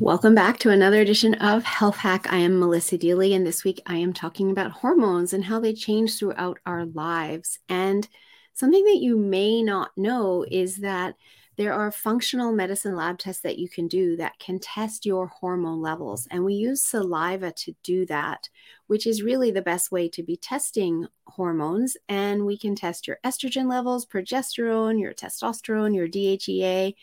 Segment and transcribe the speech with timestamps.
[0.00, 2.26] Welcome back to another edition of Health Hack.
[2.28, 5.72] I am Melissa Deely, and this week I am talking about hormones and how they
[5.72, 7.60] change throughout our lives.
[7.68, 8.08] And
[8.54, 11.14] something that you may not know is that
[11.56, 15.80] there are functional medicine lab tests that you can do that can test your hormone
[15.80, 16.26] levels.
[16.28, 18.48] And we use saliva to do that,
[18.88, 21.96] which is really the best way to be testing hormones.
[22.08, 26.94] And we can test your estrogen levels, progesterone, your testosterone, your DHEA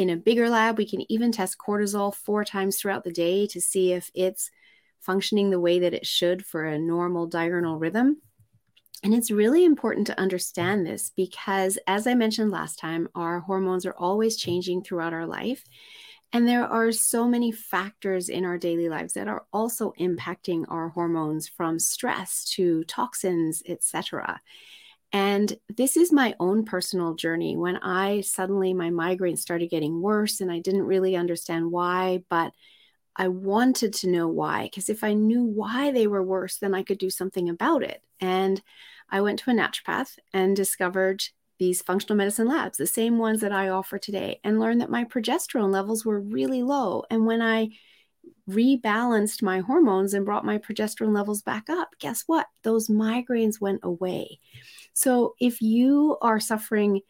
[0.00, 3.60] in a bigger lab, we can even test cortisol four times throughout the day to
[3.60, 4.50] see if it's
[4.98, 8.16] functioning the way that it should for a normal diurnal rhythm.
[9.04, 13.84] And it's really important to understand this because, as I mentioned last time, our hormones
[13.84, 15.64] are always changing throughout our life.
[16.32, 20.88] And there are so many factors in our daily lives that are also impacting our
[20.88, 24.40] hormones from stress to toxins, etc.
[25.12, 27.56] And this is my own personal journey.
[27.56, 32.52] When I suddenly, my migraines started getting worse and I didn't really understand why, but
[33.16, 34.64] I wanted to know why.
[34.64, 38.02] Because if I knew why they were worse, then I could do something about it.
[38.20, 38.62] And
[39.10, 41.24] I went to a naturopath and discovered
[41.58, 45.04] these functional medicine labs, the same ones that I offer today, and learned that my
[45.04, 47.04] progesterone levels were really low.
[47.10, 47.70] And when I
[48.52, 52.46] rebalanced my hormones and brought my progesterone levels back up, guess what?
[52.62, 54.40] Those migraines went away.
[54.92, 57.00] So if you are suffering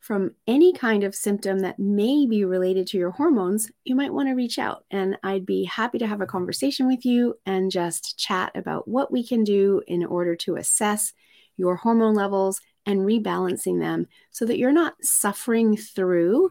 [0.00, 4.28] from any kind of symptom that may be related to your hormones, you might want
[4.28, 4.84] to reach out.
[4.90, 9.10] And I'd be happy to have a conversation with you and just chat about what
[9.10, 11.12] we can do in order to assess
[11.56, 16.50] your hormone levels and rebalancing them so that you're not suffering through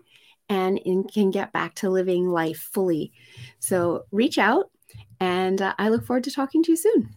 [0.49, 3.11] and in, can get back to living life fully.
[3.59, 4.71] So reach out,
[5.19, 7.15] and uh, I look forward to talking to you soon.